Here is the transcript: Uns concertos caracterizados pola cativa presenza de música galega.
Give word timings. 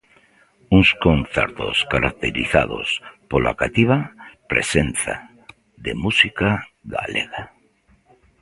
Uns 0.77 0.89
concertos 1.05 1.77
caracterizados 1.93 2.87
pola 3.29 3.53
cativa 3.61 3.97
presenza 4.51 5.13
de 5.85 5.91
música 6.03 6.49
galega. 6.95 7.43